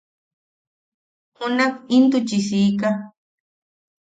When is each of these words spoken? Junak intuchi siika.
Junak 1.35 1.73
intuchi 1.95 2.37
siika. 2.47 2.89